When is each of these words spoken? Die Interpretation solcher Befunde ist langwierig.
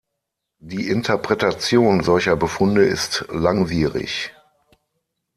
Die 0.63 0.89
Interpretation 0.89 2.01
solcher 2.01 2.35
Befunde 2.35 2.83
ist 2.83 3.23
langwierig. 3.29 4.33